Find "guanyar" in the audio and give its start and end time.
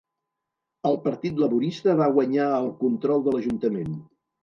2.17-2.51